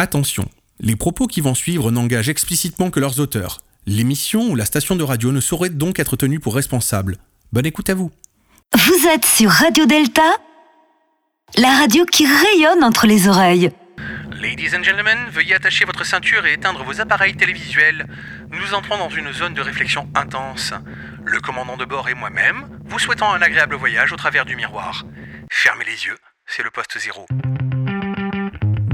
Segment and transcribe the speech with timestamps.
[0.00, 0.48] Attention,
[0.78, 3.58] les propos qui vont suivre n'engagent explicitement que leurs auteurs.
[3.84, 7.18] L'émission ou la station de radio ne saurait donc être tenue pour responsable.
[7.52, 8.10] Bonne écoute à vous.
[8.74, 10.38] Vous êtes sur Radio Delta,
[11.58, 13.72] la radio qui rayonne entre les oreilles.
[14.40, 18.06] Ladies and gentlemen, veuillez attacher votre ceinture et éteindre vos appareils télévisuels.
[18.50, 20.72] Nous entrons dans une zone de réflexion intense.
[21.26, 25.04] Le commandant de bord et moi-même, vous souhaitons un agréable voyage au travers du miroir.
[25.50, 27.26] Fermez les yeux, c'est le poste zéro.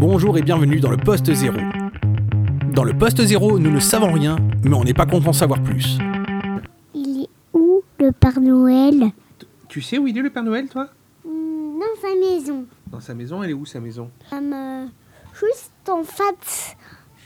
[0.09, 1.57] Bonjour et bienvenue dans le poste zéro.
[2.73, 5.61] Dans le poste zéro, nous ne savons rien, mais on n'est pas content de savoir
[5.61, 5.99] plus.
[6.95, 9.11] Il est où le Père Noël?
[9.69, 10.91] Tu sais où il est le Père Noël, toi?
[11.25, 12.67] Hmm, Dans sa maison.
[12.87, 14.09] Dans sa maison, elle est où sa maison?
[14.31, 14.87] Comme, euh,
[15.41, 16.77] juste en face,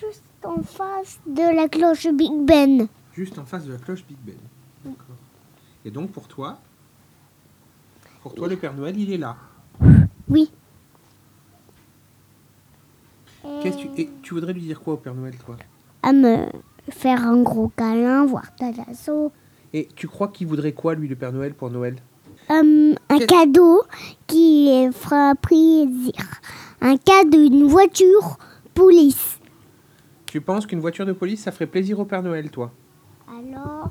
[0.01, 2.89] juste en face de la cloche Big Ben.
[3.13, 4.37] Juste en face de la cloche Big Ben.
[4.87, 5.17] D'accord.
[5.85, 6.59] Et donc pour toi,
[8.23, 9.37] pour toi le Père Noël, il est là?
[10.31, 10.51] Oui.
[13.63, 15.57] Qu'est-ce que tu, et tu voudrais lui dire quoi au Père Noël, toi?
[16.03, 16.47] À me
[16.91, 19.33] faire un gros câlin, voir Talasso.
[19.73, 21.97] Et tu crois qu'il voudrait quoi, lui, le Père Noël, pour Noël?
[22.51, 23.83] Euh, un cadeau
[24.27, 26.15] qui fera plaisir.
[26.81, 28.39] Un cadeau d'une voiture
[28.75, 29.39] police.
[30.27, 32.73] Tu penses qu'une voiture de police, ça ferait plaisir au Père Noël, toi?
[33.29, 33.91] Alors,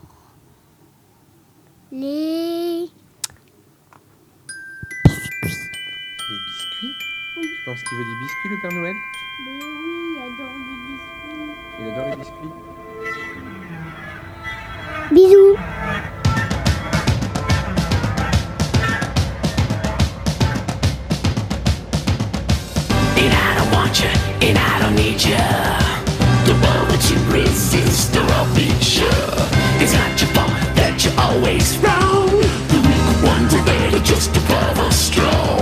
[1.92, 2.90] les...
[6.30, 6.96] Les biscuits?
[7.42, 8.96] Tu penses qu'il veut des biscuits, le Père Noël?
[9.46, 11.54] Mais oui, j'adore les biscuits.
[11.80, 12.54] Il adore les biscuits.
[15.12, 15.56] Bisous.
[23.16, 24.12] And I don't want you,
[24.48, 25.38] and I don't need you.
[26.46, 29.08] The world that you resist, or I'll beat you.
[29.82, 32.28] It's not your fault that you're always wrong.
[32.68, 35.59] The weak ones are there to justify the strong.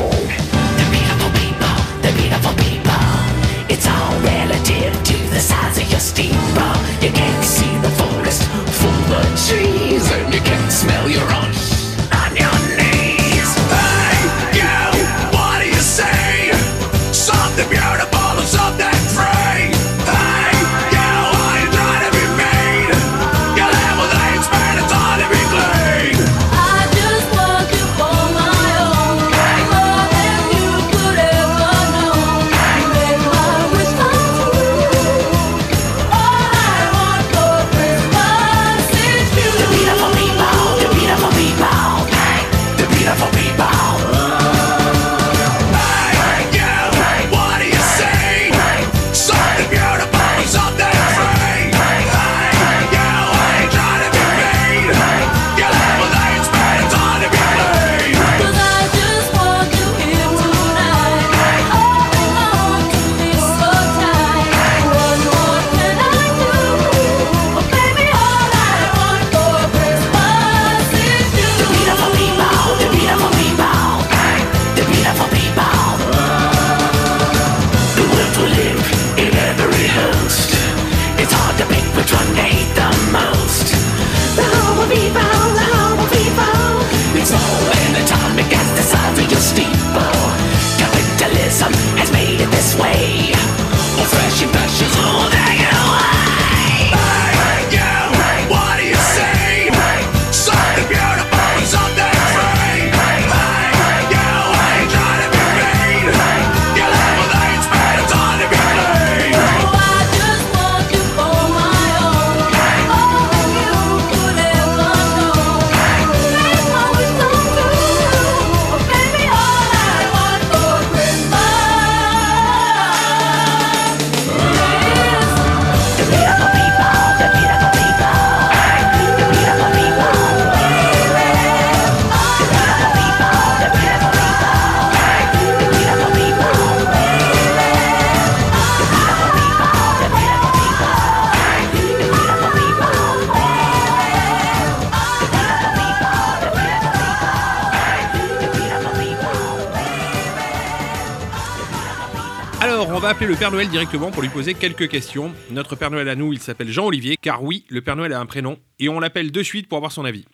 [153.27, 155.33] Appeler le Père Noël directement pour lui poser quelques questions.
[155.51, 158.25] Notre Père Noël à nous, il s'appelle Jean-Olivier, car oui, le Père Noël a un
[158.25, 160.25] prénom, et on l'appelle de suite pour avoir son avis.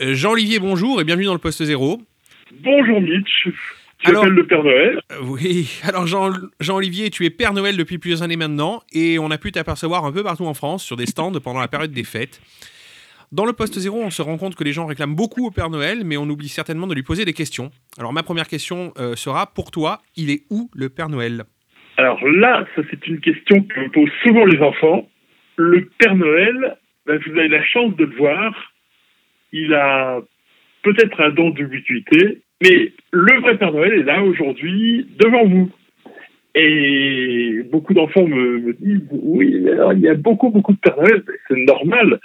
[0.00, 2.00] Euh, Jean-Olivier, bonjour et bienvenue dans le poste zéro.
[2.62, 3.48] Bonjour Mitch.
[3.98, 5.00] Tu Alors- appelles le Père Noël?
[5.12, 9.30] Euh, oui, alors Jean- Jean-Olivier, tu es Père Noël depuis plusieurs années maintenant, et on
[9.30, 12.04] a pu t'apercevoir un peu partout en France sur des stands pendant la période des
[12.04, 12.40] fêtes.
[13.32, 15.68] Dans le poste zéro, on se rend compte que les gens réclament beaucoup au Père
[15.68, 17.70] Noël, mais on oublie certainement de lui poser des questions.
[17.98, 21.42] Alors ma première question euh, sera, pour toi, il est où le Père Noël?
[21.96, 25.08] Alors là, ça c'est une question que me posent souvent les enfants.
[25.56, 26.76] Le Père Noël,
[27.06, 28.54] ben, vous avez la chance de le voir.
[29.52, 30.20] Il a
[30.82, 35.70] peut-être un don d'ubiquité, mais le vrai Père Noël est là aujourd'hui devant vous.
[36.54, 41.56] Et beaucoup d'enfants me, disent oui, il y a beaucoup beaucoup de Père Noël, c'est
[41.56, 42.20] normal.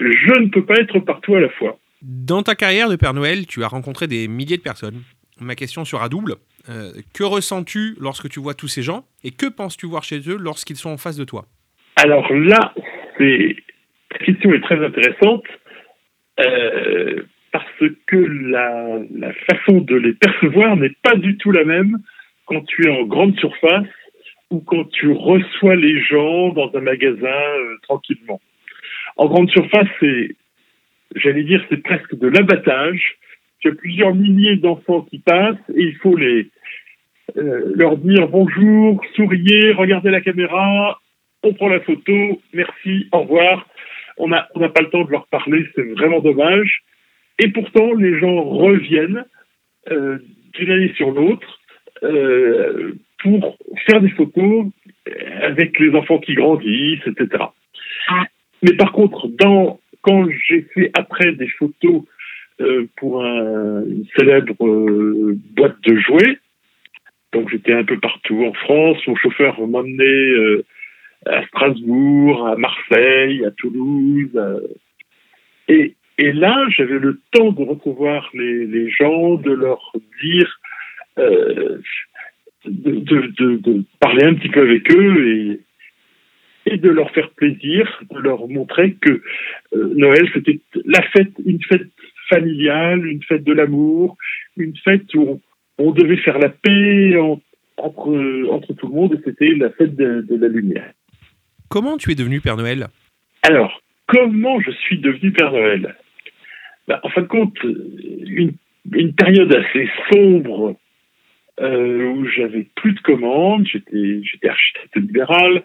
[0.00, 1.78] Je ne peux pas être partout à la fois.
[2.02, 5.02] Dans ta carrière de Père Noël, tu as rencontré des milliers de personnes.
[5.40, 6.34] Ma question sera double.
[6.68, 10.36] Euh, que ressens-tu lorsque tu vois tous ces gens et que penses-tu voir chez eux
[10.36, 11.46] lorsqu'ils sont en face de toi?
[11.96, 12.74] Alors là,
[13.18, 15.44] la question est très intéressante
[16.40, 17.22] euh,
[17.52, 17.64] parce
[18.06, 21.98] que la, la façon de les percevoir n'est pas du tout la même
[22.46, 23.86] quand tu es en grande surface
[24.50, 28.40] ou quand tu reçois les gens dans un magasin euh, tranquillement.
[29.16, 30.36] En grande surface, c'est,
[31.14, 33.16] j'allais dire, c'est presque de l'abattage.
[33.60, 36.48] Tu as plusieurs milliers d'enfants qui passent et il faut les
[37.36, 41.00] euh, leur dire bonjour, souriez, regardez la caméra,
[41.42, 43.66] on prend la photo, merci, au revoir.
[44.18, 46.82] On n'a on pas le temps de leur parler, c'est vraiment dommage.
[47.38, 49.24] Et pourtant, les gens reviennent
[49.90, 50.18] euh,
[50.54, 51.60] d'une année sur l'autre
[52.02, 54.66] euh, pour faire des photos
[55.42, 57.44] avec les enfants qui grandissent, etc.
[58.66, 59.28] Mais par contre,
[60.02, 62.02] quand j'ai fait après des photos
[62.60, 66.38] euh, pour un, une célèbre euh, boîte de jouets,
[67.32, 70.64] donc j'étais un peu partout en France, mon chauffeur m'emmenait euh,
[71.26, 74.30] à Strasbourg, à Marseille, à Toulouse.
[74.34, 74.60] euh,
[75.68, 79.92] et, là, j'avais le temps de recevoir les, gens, de leur
[80.22, 80.60] dire,
[81.18, 81.80] de,
[82.64, 85.60] de parler un petit peu avec eux et,
[86.66, 89.22] et de leur faire plaisir, de leur montrer que
[89.74, 91.88] euh, Noël, c'était la fête, une fête
[92.28, 94.16] familiale, une fête de l'amour,
[94.56, 95.40] une fête où on,
[95.78, 97.40] on devait faire la paix en-
[97.76, 100.92] entre, entre tout le monde et c'était la fête de, de la lumière.
[101.68, 102.86] Comment tu es devenu Père Noël?
[103.42, 105.94] Alors, comment je suis devenu Père Noël?
[106.88, 108.52] Ben, En fin de compte, une,
[108.92, 110.76] une période assez sombre
[111.60, 115.62] euh, où j'avais plus de commandes, j'étais j'étais architecte libéral,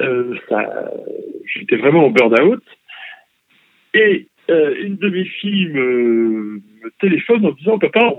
[0.00, 0.34] euh,
[1.44, 2.62] j'étais vraiment en burn-out.
[3.94, 8.12] Et euh, une de mes filles me, me téléphone en disant Papa,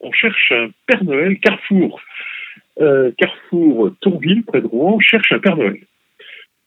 [0.00, 2.00] on, cherche un Père Noël Carrefour.
[2.80, 5.80] Euh, Carrefour Tourville, près de Rouen, cherche un Père Noël.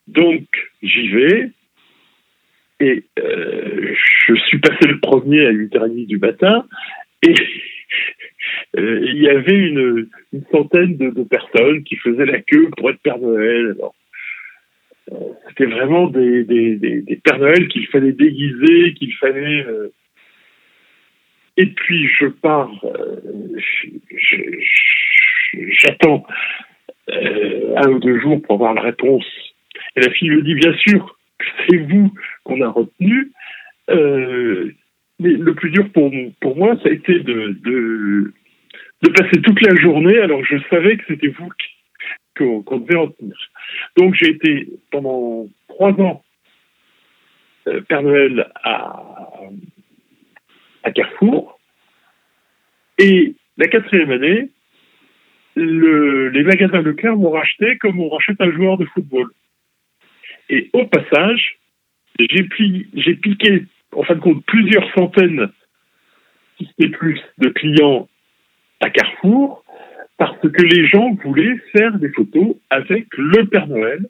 [0.07, 0.45] Donc,
[0.81, 1.49] j'y vais.
[2.79, 6.65] Et je suis passé le premier à 8h30 du matin.
[7.23, 7.33] Et
[8.77, 10.09] il y avait une,
[10.51, 13.73] centaine de, de personnes qui faisaient la queue pour être Père Noël.
[13.77, 13.95] Alors,
[15.49, 19.65] C'était vraiment des, des, Pères Noël qu'il fallait déguiser, qu'il fallait...
[19.65, 19.93] euh,
[21.55, 22.71] Et puis, je pars...
[22.85, 23.19] euh,
[25.79, 26.25] J'attends
[27.09, 29.25] euh, un ou deux jours pour avoir la réponse
[29.95, 31.17] et la fille me dit, bien sûr,
[31.67, 32.13] c'est vous
[32.43, 33.31] qu'on a retenu.
[35.19, 38.31] Mais le plus dur pour, moi, ça a été de,
[39.15, 41.49] passer toute la journée alors que je savais que c'était vous
[42.37, 43.35] qu'on devait en tenir.
[43.95, 46.23] Donc j'ai été pendant trois ans
[47.67, 48.93] euh, Père Noël à,
[50.95, 51.59] Carrefour.
[52.97, 54.49] Et la quatrième année,
[55.55, 59.29] le, les magasins Leclerc m'ont racheté comme on rachète un joueur de football.
[60.49, 61.57] Et au passage,
[62.19, 62.47] j'ai
[62.93, 65.49] j'ai piqué, en fin de compte, plusieurs centaines,
[66.57, 68.07] si ce plus, de clients
[68.79, 69.63] à Carrefour,
[70.17, 74.07] parce que les gens voulaient faire des photos avec le Père Noël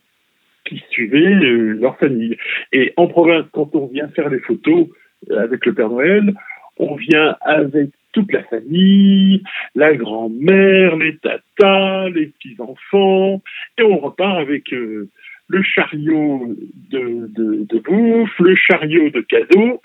[0.66, 2.38] qui suivait euh, leur famille.
[2.72, 4.88] Et en province, quand on vient faire les photos
[5.32, 6.34] euh, avec le Père Noël,
[6.78, 9.44] on vient avec toute la famille,
[9.76, 13.42] la grand-mère, les tatas, les petits-enfants,
[13.78, 15.10] et on repart avec euh,
[15.48, 16.56] le chariot
[16.90, 19.82] de, bouffe, le chariot de cadeaux,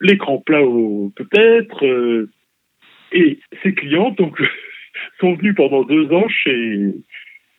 [0.00, 0.62] l'écran plat
[1.16, 1.84] peut-être.
[1.86, 2.30] euh,
[3.12, 4.40] et ces clients donc,
[5.20, 6.94] sont venus pendant deux ans chez,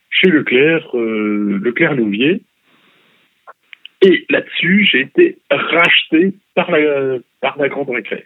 [0.09, 2.41] chez Leclerc, euh, Leclerc Louvier.
[4.01, 8.25] Et là-dessus, j'ai été racheté par la, Grande Récré.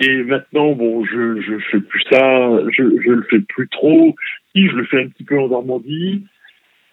[0.00, 4.14] Et maintenant, bon, je je fais plus ça, je je le fais plus trop.
[4.54, 6.24] Si je le fais un petit peu en Normandie,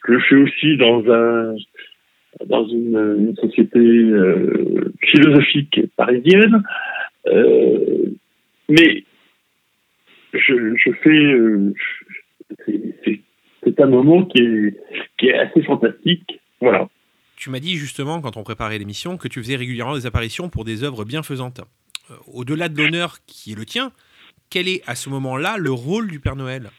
[0.08, 1.56] je le fais aussi dans un
[2.46, 6.64] dans une, une société euh, philosophique parisienne.
[7.28, 8.12] Euh,
[8.70, 9.04] mais
[10.33, 11.74] je, je fais euh,
[13.05, 13.19] c'est-
[13.81, 14.75] un moment qui est
[15.17, 16.39] qui est assez fantastique.
[16.59, 16.89] Voilà.
[17.38, 20.65] Tu m'as dit justement, quand on préparait l'émission, que tu faisais régulièrement des apparitions pour
[20.65, 21.62] des œuvres bienfaisantes.
[22.12, 23.91] Euh, Au-delà de l'honneur qui est le tien,
[24.50, 26.69] quel est à ce moment-là le rôle du Père Noël?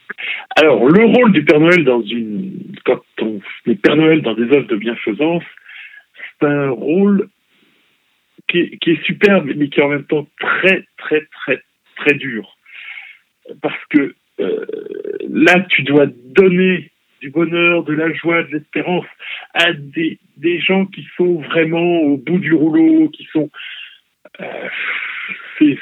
[0.57, 4.43] Alors, le rôle du Père Noël dans une, quand on fait Père Noël dans des
[4.55, 5.43] œuvres de bienfaisance,
[6.39, 7.29] c'est un rôle
[8.47, 11.63] qui est, qui est superbe, mais qui est en même temps très, très, très,
[11.95, 12.55] très dur.
[13.61, 14.65] Parce que euh,
[15.29, 16.91] là, tu dois donner
[17.21, 19.05] du bonheur, de la joie, de l'espérance
[19.53, 23.49] à des, des gens qui sont vraiment au bout du rouleau, qui sont...
[24.39, 24.69] euh,
[25.59, 25.77] c'est-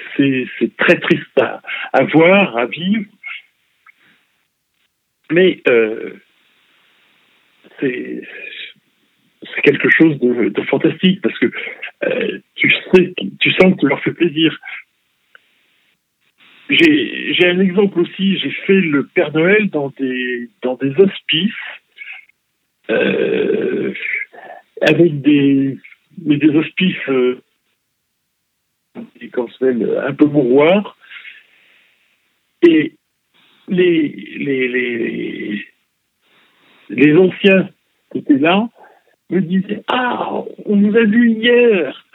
[0.78, 1.40] très triste
[1.94, 3.06] à, voir, à vivre.
[5.32, 6.16] Mais euh,
[7.80, 8.22] c'est
[9.64, 11.46] quelque chose de, fantastique parce que
[12.56, 14.60] tu sais, tu sens que leur fais plaisir.
[16.70, 18.38] J'ai un exemple aussi.
[18.40, 21.52] J'ai fait le Père Noël dans des dans des hospices
[22.92, 23.94] euh,
[24.82, 25.78] avec des
[26.24, 27.42] mais des hospices euh,
[29.20, 29.32] des-
[30.06, 30.98] un peu mouroirs.
[32.68, 32.96] Et
[33.68, 35.66] les les les
[36.90, 37.70] les anciens
[38.12, 38.70] qui étaient là
[39.30, 42.06] me disaient ah on nous a vu hier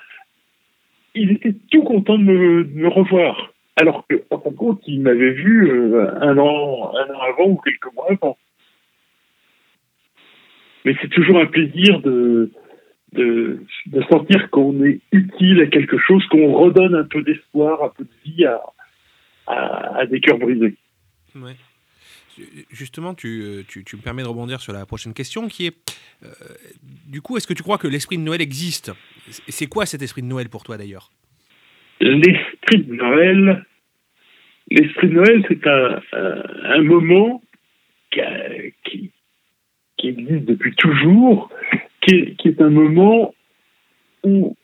[1.15, 5.01] ils étaient tout contents de me, de me revoir alors que fin de compte ils
[5.01, 8.39] m'avaient vu euh, un an un an avant ou quelques mois avant
[10.85, 12.51] mais c'est toujours un plaisir de
[13.15, 18.05] de, sentir qu'on est utile à quelque chose, qu'on redonne un peu d'espoir, un peu
[18.05, 18.45] de vie
[19.47, 20.77] à, des cœurs brisés.
[21.35, 21.57] Ouais.
[22.71, 25.77] Justement, tu, euh, tu, tu me permets de rebondir sur la prochaine question qui est,
[26.25, 26.29] euh,
[27.07, 28.91] du coup, est-ce que tu crois que l'esprit de Noël existe?
[29.29, 31.11] C'est quoi cet esprit de Noël pour toi d'ailleurs?
[32.05, 33.65] L'esprit de Noël,
[34.71, 37.43] l'esprit de Noël, c'est un, un, moment
[38.11, 39.11] qui,
[39.97, 41.51] qui, existe depuis toujours,
[42.03, 43.35] qui est, qui est un moment
[44.23, 44.55] où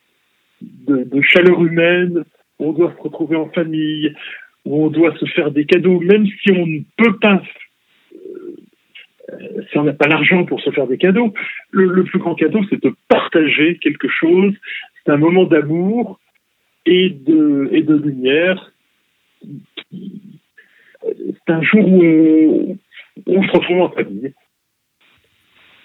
[0.61, 2.25] de, chaleur humaine,
[2.59, 4.14] où on doit se retrouver en famille,
[4.66, 7.42] où on doit se faire des cadeaux, même si on ne peut pas,
[9.32, 11.32] euh, si on n'a pas l'argent pour se faire des cadeaux,
[11.70, 14.52] le plus grand cadeau, c'est de partager quelque chose.
[15.02, 16.20] C'est un moment d'amour
[16.87, 18.73] et de, et de lumière.
[21.03, 22.79] C'est un jour où
[23.27, 24.35] on, se retrouve en famille.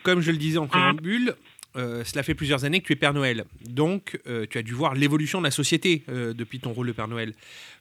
[0.04, 1.34] Comme je le disais en préambule,
[1.76, 3.46] euh, cela fait plusieurs années que tu es Père Noël.
[3.70, 6.92] Donc, euh, tu as dû voir l'évolution de la société euh, depuis ton rôle de
[6.92, 7.34] Père Noël.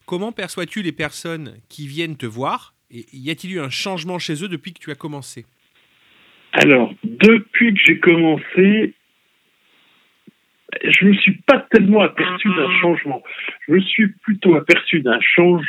[0.06, 4.42] Comment perçois-tu les personnes qui viennent te voir Et y a-t-il eu un changement chez
[4.42, 5.44] eux depuis que tu as commencé?
[6.52, 8.94] Alors, depuis que j'ai commencé,
[10.82, 13.22] je me suis pas tellement aperçu d'un changement.
[13.66, 15.66] Je me suis plutôt aperçu d'un change,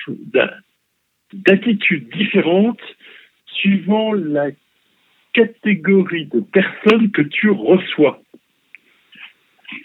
[1.34, 2.80] d'attitude différente
[3.46, 4.48] suivant la
[5.34, 8.22] catégorie de personnes que tu reçois.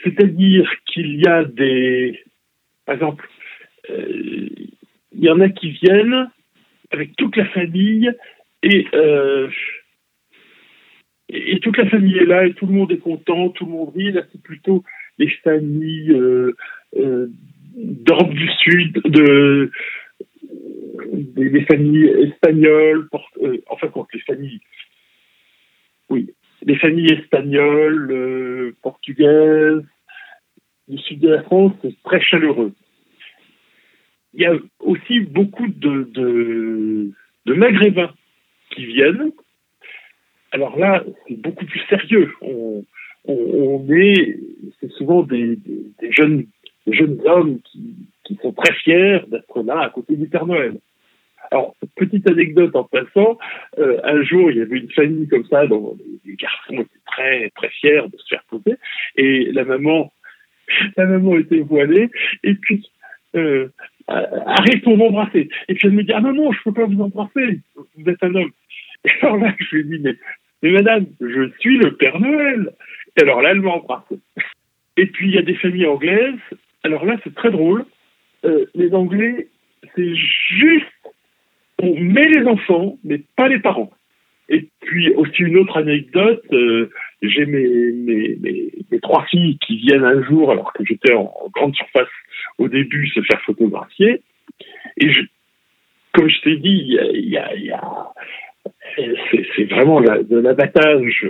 [0.05, 2.23] C'est-à-dire qu'il y a des,
[2.87, 3.29] par exemple,
[3.91, 4.49] euh,
[5.13, 6.31] il y en a qui viennent
[6.93, 8.11] avec toute la famille
[8.63, 9.49] et euh,
[11.29, 13.73] et, et toute la famille est là et tout le monde est content, tout le
[13.73, 14.13] monde rit.
[14.13, 14.85] Là, c'est plutôt
[15.21, 16.57] les familles euh,
[16.97, 17.29] euh,
[17.77, 19.71] d'Europe du Sud, de
[21.13, 23.09] des, familles espagnoles,
[23.43, 24.61] euh, enfin contre les familles,
[26.09, 26.31] oui,
[26.63, 29.85] les familles espagnoles, portugaises,
[30.89, 32.73] du sud de la France, c'est très chaleureux.
[34.35, 37.13] Il y a aussi beaucoup de,
[37.47, 38.15] maghrébins
[38.71, 39.33] qui viennent
[40.53, 42.33] alors là, c'est beaucoup plus sérieux.
[43.31, 44.39] On, est,
[44.81, 46.47] c'est souvent des, des, jeunes,
[46.87, 47.95] jeunes hommes qui,
[48.25, 50.79] qui sont très fiers d'être là à côté du Père Noël.
[51.51, 53.39] Alors, petite anecdote en passant,
[53.79, 57.51] euh, un jour, il y avait une famille comme ça, dont les garçons étaient très,
[57.51, 58.77] très fiers de se faire poser,
[59.17, 60.13] et la maman,
[60.97, 62.09] la maman était voilée,
[62.45, 62.89] et puis,
[63.35, 63.69] euh,
[64.07, 65.49] arrive pour m'embrasser.
[65.69, 68.23] Et puis elle me dit, ah non, non, je peux pas vous embrasser, vous êtes
[68.23, 68.51] un homme.
[69.23, 70.15] Alors là, je lui dit, mais,
[70.63, 72.73] mais madame, je suis le Père Noël.
[73.17, 74.19] Et alors là, elle m'a embrassé.
[74.97, 76.39] Et puis, il y a des familles anglaises.
[76.83, 77.85] Alors là, c'est très drôle.
[78.45, 79.49] Euh, les Anglais,
[79.95, 80.87] c'est juste,
[81.83, 83.91] on met les enfants, mais pas les parents.
[84.49, 86.91] Et puis aussi une autre anecdote, euh,
[87.23, 91.33] j'ai mes, mes, mes, mes trois filles qui viennent un jour, alors que j'étais en,
[91.55, 92.09] grande surface
[92.59, 94.23] au début, se faire photographier.
[94.97, 95.21] Et je,
[96.13, 97.81] comme je t'ai dit, il y a, y y a
[98.97, 101.27] c'est, c'est vraiment de l'abattage.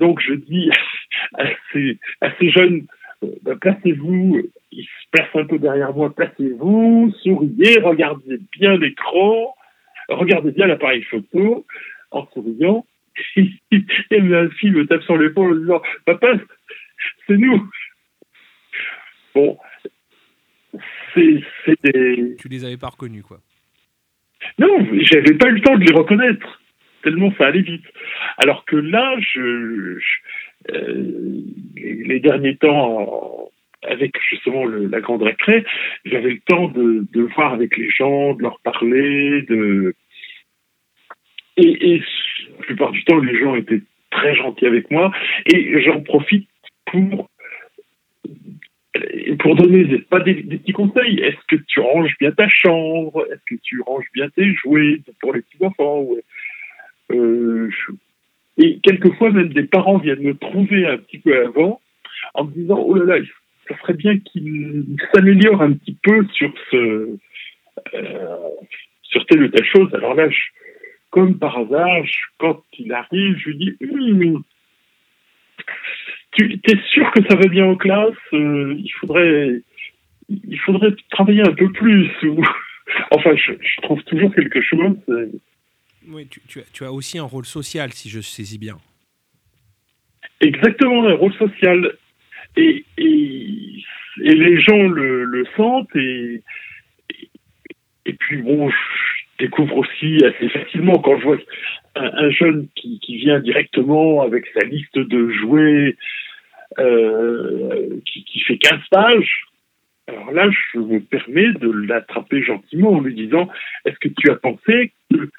[0.00, 0.70] Donc je dis
[1.34, 2.86] à ces, à ces jeunes,
[3.22, 9.54] euh, ben, placez-vous, ils se placent un peu derrière moi, placez-vous, souriez, regardez bien l'écran,
[10.08, 11.66] regardez bien l'appareil photo
[12.10, 12.86] en souriant.
[13.36, 16.34] Et ma fille me tape sur l'épaule en disant Papa,
[17.26, 17.70] c'est nous.
[19.34, 19.58] Bon,
[21.14, 23.40] c'est, c'est des, Tu les avais pas reconnus, quoi.
[24.58, 26.60] Non, j'avais pas eu le temps de les reconnaître,
[27.02, 27.84] tellement ça allait vite.
[28.38, 29.98] Alors que là, je,
[30.72, 31.42] euh,
[31.76, 33.50] les, derniers temps,
[33.82, 35.64] avec justement la grande récré,
[36.04, 39.94] j'avais le temps de, voir avec les gens, de leur parler, de
[41.58, 42.02] et,
[42.58, 45.10] la plupart du temps, les gens étaient très gentils avec moi,
[45.46, 46.48] et j'en profite
[46.86, 47.30] pour
[49.40, 51.20] pour donner des, pas des, petits conseils.
[51.20, 53.26] Est-ce que tu ranges bien ta chambre?
[53.30, 56.06] Est-ce que tu ranges bien tes jouets pour les petits enfants?
[57.12, 57.70] Euh,
[58.58, 61.80] Et quelquefois, même des parents viennent me trouver un petit peu avant
[62.34, 63.24] en me disant Oh là là,
[63.68, 64.84] ça serait bien qu'il
[65.14, 67.16] s'améliore un petit peu sur ce
[67.94, 68.36] euh,
[69.02, 69.94] sur telle ou telle chose.
[69.94, 70.36] Alors là, je-
[71.10, 72.02] comme par hasard,
[72.38, 74.42] quand il arrive, je lui dis Hum,
[76.32, 79.62] tu es sûr que ça va bien en classe Euh, Il faudrait,
[80.28, 82.08] il faudrait travailler un peu plus.
[83.10, 84.96] Enfin, je, je trouve toujours quelque chose.
[86.08, 88.76] Oui, tu, as, aussi un rôle social, si je saisis bien.
[90.40, 91.96] Exactement, un rôle social.
[92.56, 92.84] Et,
[94.18, 95.94] les gens le, sentent.
[95.96, 96.42] Et,
[98.18, 101.38] puis, bon, je découvre aussi assez facilement quand je vois
[101.96, 105.96] un, un jeune qui, qui vient directement avec sa liste de jouets,
[106.78, 109.42] euh, qui, qui fait 15 pages.
[110.08, 113.48] Alors là, je me permets de l'attraper gentiment en lui disant
[113.84, 115.30] Est-ce que tu as pensé que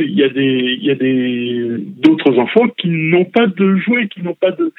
[0.00, 4.08] il y a des il y a des d'autres enfants qui n'ont pas de jouets,
[4.08, 4.72] qui n'ont pas de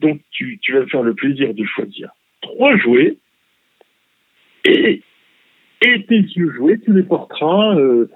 [0.00, 2.10] donc tu, tu vas me faire le plaisir de choisir
[2.42, 3.16] trois jouets
[4.64, 5.02] et
[5.82, 8.08] et tes yeux jouets, tu les porteras euh,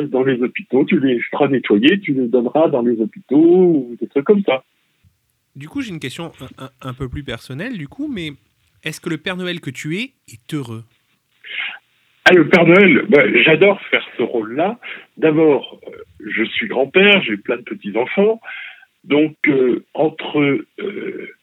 [0.00, 3.36] dans les hôpitaux, tu les feras nettoyer, tu les donneras dans les hôpitaux
[3.90, 4.62] ou des trucs comme ça.
[5.56, 8.30] Du coup, j'ai une question un, un- un peu plus personnelle, du coup, mais
[8.84, 10.84] est-ce que le Père Noël que tu es est heureux?
[12.30, 14.78] Ah, le Père Noël, bah, j'adore faire ce rôle-là.
[15.16, 15.92] D'abord, euh,
[16.26, 18.38] je suis grand-père, j'ai plein de petits-enfants.
[19.04, 20.38] Donc, euh, entre
[20.78, 21.34] euh,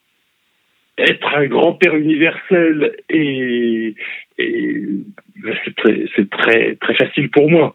[0.96, 3.96] être un grand-père universel et,
[4.38, 4.82] et
[5.42, 7.74] bah, c'est très, très, très facile pour moi.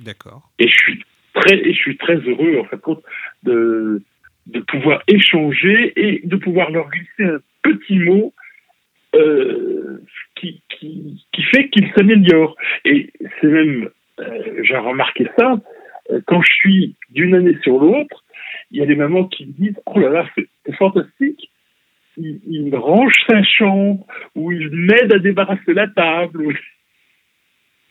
[0.00, 0.50] D'accord.
[0.58, 1.04] Et je suis
[1.34, 3.04] très, et je suis très heureux, en fin de compte,
[3.44, 4.02] de,
[4.46, 8.34] de pouvoir échanger et de pouvoir leur glisser un petit mot
[9.14, 10.02] euh,
[10.36, 10.62] qui,
[11.52, 12.56] fait qu'ils s'améliorent.
[12.84, 15.60] Et c'est même, euh, j'ai remarqué ça,
[16.10, 18.24] euh, quand je suis d'une année sur l'autre,
[18.70, 21.50] il y a des mamans qui me disent Oh là là, c'est fantastique.
[22.16, 26.58] Il, il range sa chambre, ou il m'aide à débarrasser la table.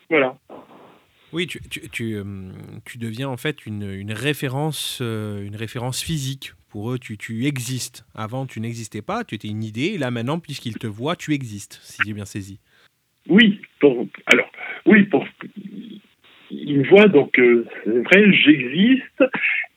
[0.09, 0.37] Voilà.
[1.31, 6.51] Oui, tu, tu, tu, deviens en fait une, une référence, une référence physique.
[6.71, 8.05] Pour eux, tu, tu existes.
[8.15, 9.97] Avant, tu n'existais pas, tu étais une idée.
[9.97, 12.59] Là, maintenant, puisqu'ils te voient, tu existes, si j'ai bien saisi.
[13.27, 14.49] Oui, pour, alors,
[14.85, 15.27] oui, pour,
[16.49, 19.23] ils voient, donc euh, c'est vrai, j'existe,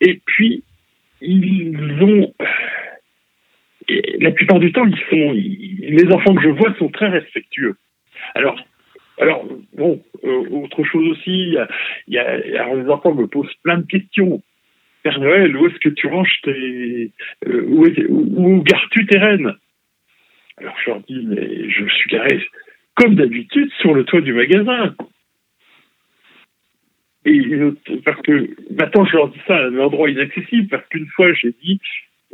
[0.01, 0.63] et puis
[1.21, 2.33] ils ont,
[4.21, 7.77] la plupart du temps, ils sont, les enfants que je vois sont très respectueux.
[8.35, 8.59] Alors,
[9.21, 11.57] alors bon, euh, autre chose aussi,
[12.09, 12.31] y a-
[12.61, 14.43] alors les enfants me posent plein de questions.
[15.05, 17.13] Père Noël, où est-ce que tu ranges tes,
[17.47, 19.55] euh, où, est- où, gares-tu tes rennes?
[20.57, 22.41] Alors je leur dis, mais je suis garé
[22.95, 24.95] comme d'habitude, sur le toit du magasin.
[27.27, 27.41] Et
[28.05, 31.55] parce que maintenant je leur dis ça à un endroit inaccessible, parce qu'une fois j'ai
[31.63, 31.81] dit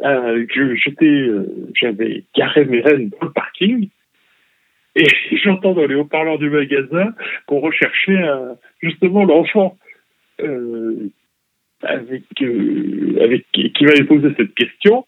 [0.04, 3.88] euh, que euh, j'avais garé mes rennes dans le parking,
[4.94, 5.06] et
[5.42, 7.14] j'entends dans les haut-parleurs du magasin
[7.46, 8.22] qu'on recherchait
[8.80, 9.76] justement l'enfant
[11.82, 15.06] avec, euh, avec qui, qui m'avait posé cette question,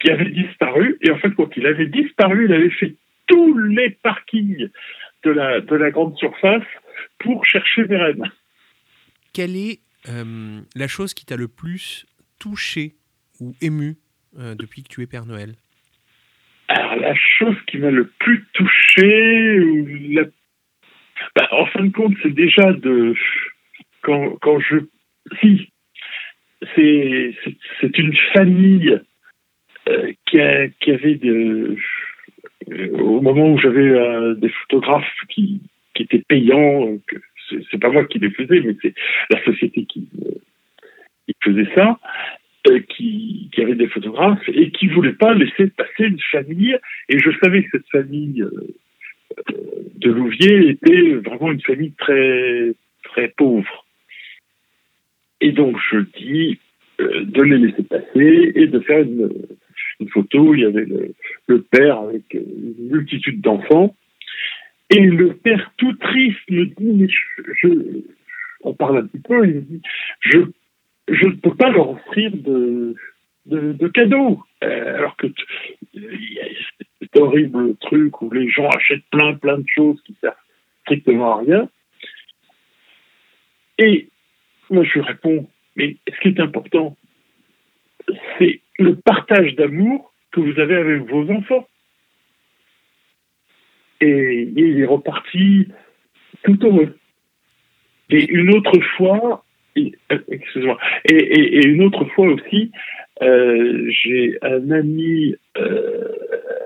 [0.00, 2.94] qui avait disparu, et en fait quand il avait disparu, il avait fait
[3.26, 4.68] tous les parkings
[5.24, 6.66] de la, de la grande surface
[7.18, 8.30] pour chercher mes rennes.
[9.32, 12.04] Quelle est euh, la chose qui t'a le plus
[12.38, 12.94] touché
[13.40, 13.96] ou ému
[14.38, 15.54] euh, depuis que tu es Père Noël?
[16.68, 20.24] Alors, la chose qui m'a le plus touché, ou la-
[21.36, 23.14] bah, en fin de compte, c'est déjà de.
[24.02, 24.76] Quand, quand je.
[25.40, 25.70] Si,
[26.74, 29.00] c'est une famille
[29.88, 31.76] euh, qui, avait euh,
[32.98, 35.60] au moment où j'avais euh, des photographes qui,
[35.98, 36.98] étaient payants,
[37.70, 38.94] c'est pas moi qui les faisais, mais c'est
[39.30, 40.08] la société qui,
[41.42, 41.98] faisait ça,
[42.88, 46.76] qui, avait des photographes et qui voulait pas laisser passer une famille.
[47.10, 48.42] Et je savais que cette famille
[49.96, 53.83] de Louviers était vraiment une famille très pauvre.
[55.44, 56.58] Et donc je dis
[57.00, 59.30] euh, de les laisser passer et de faire une,
[60.08, 60.54] photo.
[60.54, 60.86] Il y avait
[61.46, 63.94] le, père avec euh, une multitude d'enfants.
[64.88, 67.14] Et le père tout triste me dit,
[67.60, 67.68] je,
[68.62, 69.82] on parle un petit peu, il me dit,
[70.20, 70.38] je
[71.08, 72.94] je ne peux pas leur offrir de,
[73.44, 74.42] de, de cadeaux.
[74.62, 75.42] Euh, alors que t-
[75.92, 76.46] il y a
[77.00, 80.34] cet horrible truc où les gens achètent plein plein de choses qui servent
[80.84, 81.68] strictement à rien.
[83.78, 84.08] Et
[84.70, 86.96] moi je réponds, mais ce qui est important,
[88.38, 91.66] c'est le partage d'amour que vous avez avec vos enfants.
[94.00, 95.68] Et il est reparti
[96.42, 96.98] tout heureux.
[98.10, 99.44] Et une autre fois,
[99.78, 99.90] euh,
[100.28, 102.70] excuse-moi, et une autre fois aussi,
[103.22, 106.08] euh, j'ai un ami euh,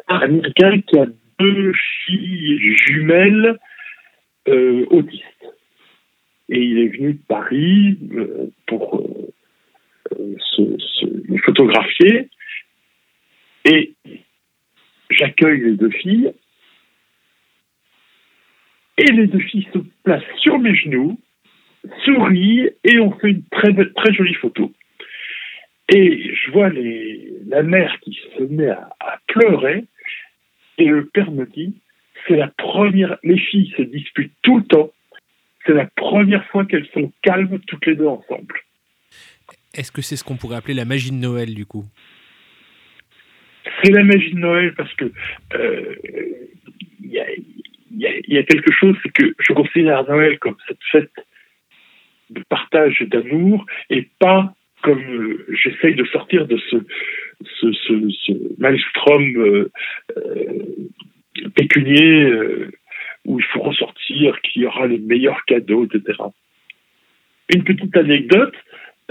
[0.06, 1.06] américain qui a
[1.38, 1.72] deux
[2.06, 3.58] filles jumelles
[4.48, 5.24] euh, autistes.
[6.48, 12.28] Et il est venu de Paris euh, pour euh, se, photographier.
[13.64, 13.94] Et
[15.10, 16.32] j'accueille les deux filles.
[18.98, 21.20] Et les deux filles se placent sur mes genoux,
[22.04, 24.72] sourient et on fait une très, très jolie photo.
[25.90, 29.84] Et je vois la mère qui se met à pleurer
[30.78, 31.74] et le père me dit
[32.26, 34.90] c'est la première, les filles se disputent tout le temps,
[35.68, 38.54] c'est la première fois qu'elles sont calmes toutes les deux ensemble.
[39.74, 41.84] Est-ce que c'est ce qu'on pourrait appeler la magie de Noël, du coup?
[43.82, 45.12] C'est la magie de Noël parce que
[45.54, 45.94] euh,
[47.04, 51.12] il y, a, y y quelque chose, c'est que je considère Noël comme cette fête
[52.30, 56.76] de partage et d'amour et pas comme euh, j'essaye de sortir de ce,
[57.60, 59.70] ce, ce, ce maelstrom euh,
[60.16, 62.32] euh, pécunier
[63.28, 66.18] où il faut ressortir qui aura les meilleurs cadeaux, etc.
[67.54, 68.54] Une petite anecdote,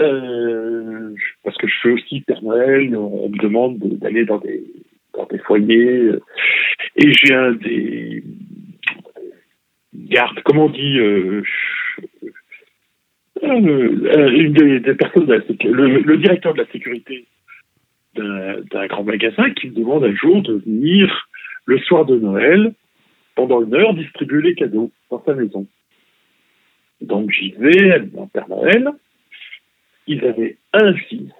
[0.00, 4.64] euh, parce que je fais aussi Père Noël, on, me demande de- d'aller dans des,
[5.46, 6.20] foyers, euh,
[6.96, 8.24] et j'ai un des
[9.94, 11.44] gardes, comment on dit, le,
[16.16, 17.24] directeur de la sécurité
[18.14, 21.28] d'un grand magasin qui me demande un jour de venir
[21.66, 22.72] le soir de Noël,
[23.38, 25.64] pendant une heure, distribuer les cadeaux dans sa maison.
[27.00, 28.88] Donc j'y vais, mon Père Noël,
[30.08, 31.30] ils avaient un fils,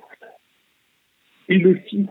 [1.49, 2.07] et le fils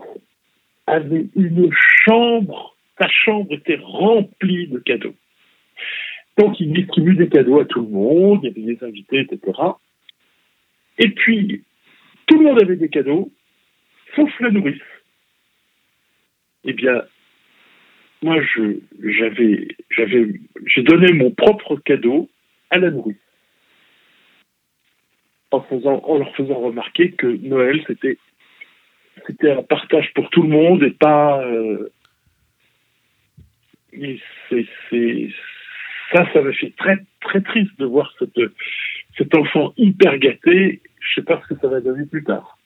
[0.87, 1.71] avait une
[2.03, 5.15] chambre, sa chambre était remplie de cadeaux.
[6.37, 9.57] Donc il distribue des cadeaux à tout le monde, il y avait des invités, etc.
[10.97, 11.63] Et puis,
[12.25, 13.31] tout le monde avait des cadeaux,
[14.17, 14.81] sauf la nourrice.
[16.65, 17.03] Eh bien,
[18.21, 20.33] moi, je, j'avais, j'avais,
[20.65, 22.29] j'ai donné mon propre cadeau
[22.69, 23.17] à la nourrice.
[25.51, 28.17] En, faisant, en leur faisant remarquer que Noël, c'était,
[29.25, 31.41] c'était un partage pour tout le monde et pas.
[31.45, 31.89] euh,
[33.93, 35.29] et c'est, c'est,
[36.11, 38.39] ça, ça m'a fait très, très triste de voir cette,
[39.17, 40.81] cet enfant hyper gâté.
[40.99, 42.56] Je sais pas ce que ça va donner plus tard.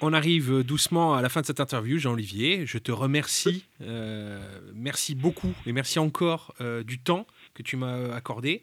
[0.00, 2.66] On arrive doucement à la fin de cette interview, Jean-Olivier.
[2.66, 3.66] Je te remercie.
[3.82, 4.38] euh,
[4.72, 8.62] merci beaucoup et merci encore euh, du temps que tu m'as accordé.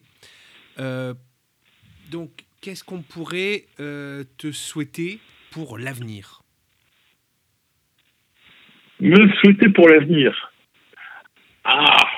[0.79, 1.13] Euh,
[2.09, 5.19] donc, qu'est-ce qu'on pourrait te souhaiter
[5.51, 6.41] pour l'avenir?
[9.01, 10.53] Me souhaiter pour l'avenir.
[11.65, 12.15] Ah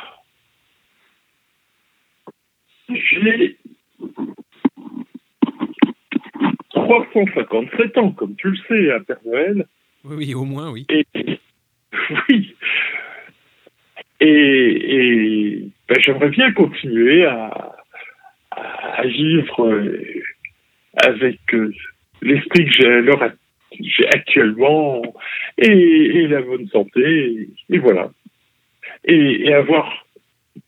[6.88, 9.66] 357 ans, comme tu le sais, à Père Noël.
[10.06, 10.86] Oui, oui, au moins, oui.
[10.90, 11.06] Et,
[12.30, 12.56] oui.
[14.20, 17.76] Et, et ben, j'aimerais bien continuer à,
[18.52, 20.02] à vivre euh,
[20.96, 21.72] avec euh,
[22.22, 25.02] l'esprit que j'ai actuellement
[25.58, 27.02] et, et la bonne santé.
[27.70, 28.10] Et, et voilà.
[29.06, 30.08] Et, et avoir,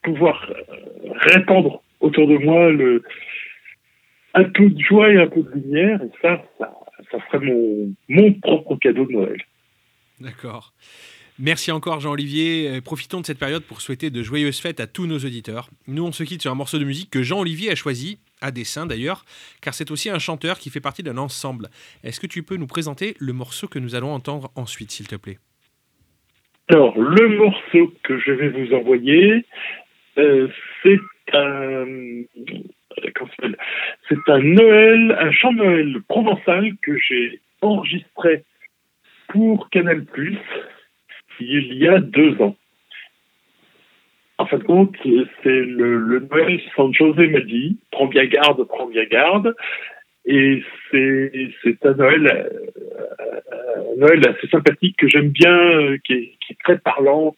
[0.04, 3.04] pouvoir euh, répandre autour de moi le,
[4.34, 6.02] un peu de joie et un peu de lumière.
[6.02, 6.74] Et ça, ça,
[7.12, 9.42] ça serait mon, mon propre cadeau de Noël.
[10.20, 10.74] D'accord.
[11.42, 12.70] Merci encore Jean-Olivier.
[12.70, 15.70] Euh, Profitons de cette période pour souhaiter de joyeuses fêtes à tous nos auditeurs.
[15.88, 18.86] Nous, on se quitte sur un morceau de musique que Jean-Olivier a choisi, à dessein
[18.86, 19.24] d'ailleurs,
[19.62, 21.70] car c'est aussi un chanteur qui fait partie d'un ensemble.
[22.04, 25.16] Est-ce que tu peux nous présenter le morceau que nous allons entendre ensuite, s'il te
[25.16, 25.38] plaît?
[26.68, 29.46] Alors, le morceau que je vais vous envoyer,
[30.18, 30.50] euh,
[30.84, 31.00] c'est
[31.34, 31.86] un,
[34.08, 38.44] c'est un Noël, un chant Noël provençal que j'ai enregistré
[39.30, 40.38] pour Canal Plus
[41.40, 42.56] il y a deux ans.
[44.38, 44.96] En fin de compte,
[45.44, 49.56] c'est le, Noël San José m'a dit, prends bien garde, prends bien garde.
[50.26, 56.78] Et c'est un Noël, euh, Noël assez sympathique que j'aime bien, euh, qui, est, très
[56.78, 57.36] parlant.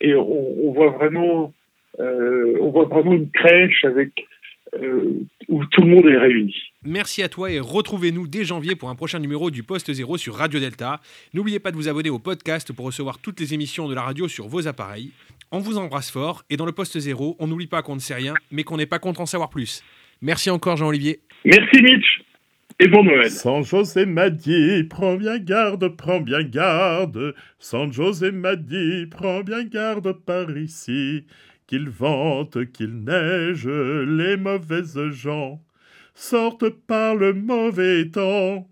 [0.00, 1.52] et on voit vraiment
[1.98, 4.26] euh, on voit vraiment une crèche avec
[4.74, 6.54] euh, où tout le monde est réuni.
[6.84, 10.34] Merci à toi et retrouvez-nous dès janvier pour un prochain numéro du Poste Zéro sur
[10.34, 11.00] Radio Delta.
[11.34, 14.28] N'oubliez pas de vous abonner au podcast pour recevoir toutes les émissions de la radio
[14.28, 15.10] sur vos appareils.
[15.50, 18.14] On vous embrasse fort et dans le Poste Zéro, on n'oublie pas qu'on ne sait
[18.14, 19.82] rien, mais qu'on n'est pas contre en savoir plus.
[20.22, 21.20] Merci encore Jean-Olivier.
[21.44, 22.22] Merci Mitch
[22.78, 23.30] et bon Noël.
[23.30, 27.34] San José m'a dit, prends bien garde, prends bien garde.
[27.58, 31.24] San José m'a dit, prends bien garde par ici.
[31.70, 35.64] Qu'il vente, qu'il neige, les mauvaises gens
[36.16, 38.68] sortent par le mauvais temps.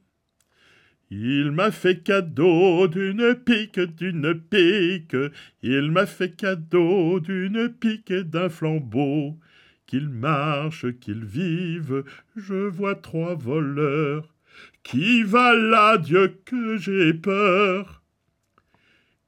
[1.09, 5.15] Il m'a fait cadeau d'une pique, d'une pique.
[5.63, 9.39] Il m'a fait cadeau d'une pique et d'un flambeau.
[9.87, 12.03] Qu'il marche, qu'il vive,
[12.35, 14.35] je vois trois voleurs.
[14.83, 17.98] Qui va là, Dieu, que j'ai peur?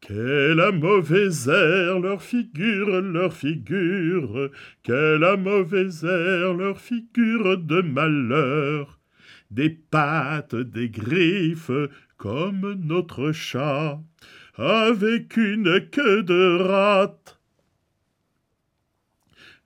[0.00, 4.50] Quelle mauvaise air leur figure, leur figure,
[4.82, 8.98] quelle a mauvaise air leur figure de malheur.
[9.50, 11.70] Des pattes, des griffes,
[12.16, 14.00] comme notre chat,
[14.56, 17.39] avec une queue de rate.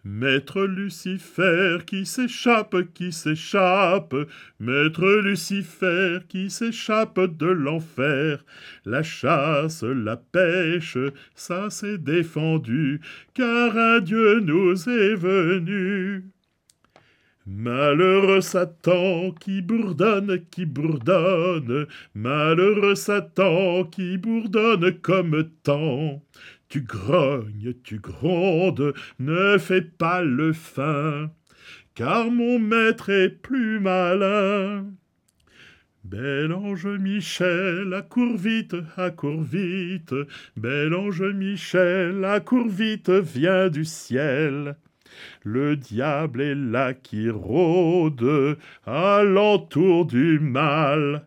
[0.06, 4.14] Maître Lucifer qui s'échappe, qui s'échappe,
[4.60, 8.44] Maître Lucifer qui s'échappe de l'enfer.
[8.84, 10.98] La chasse, la pêche,
[11.34, 13.00] ça s'est défendu,
[13.32, 16.24] car un Dieu nous est venu.
[17.46, 26.22] Malheureux Satan qui bourdonne, qui bourdonne, malheureux Satan qui bourdonne comme tant.
[26.68, 31.30] Tu grognes, tu grondes, ne fais pas le fin,
[31.94, 34.86] car mon maître est plus malin.
[36.04, 40.14] Bel ange Michel, accours vite, accours vite,
[40.56, 44.76] bel ange Michel, accours vite, viens du ciel.
[45.42, 51.26] Le diable est là qui rôde alentour du mal.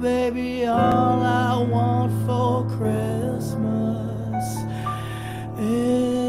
[0.00, 0.64] baby.
[0.64, 4.56] All I want for Christmas
[5.58, 6.19] is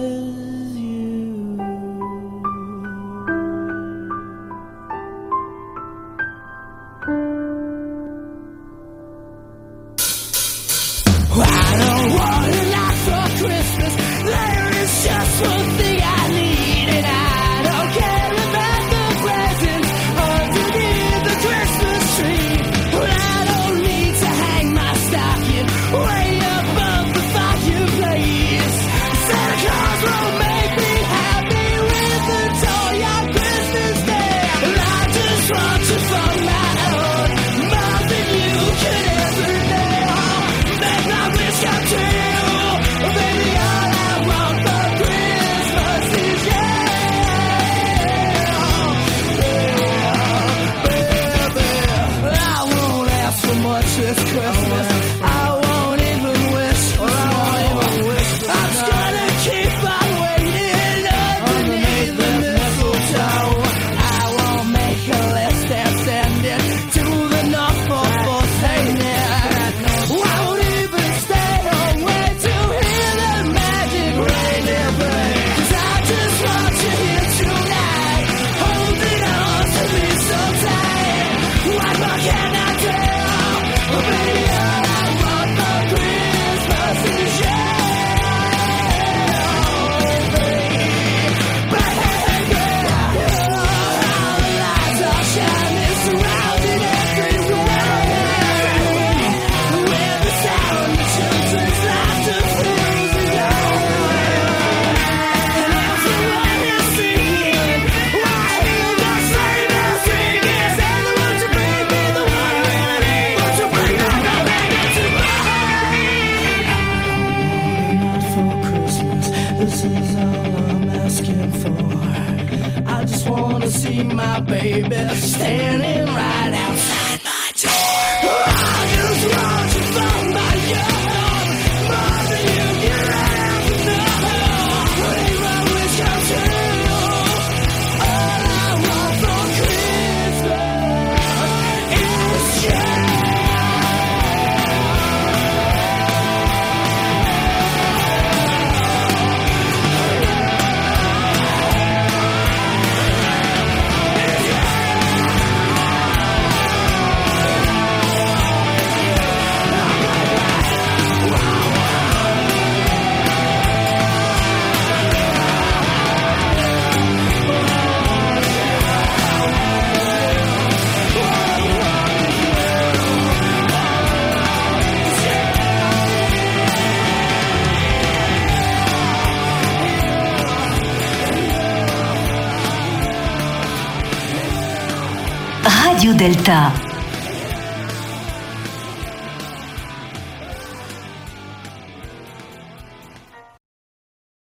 [186.22, 186.81] Delta.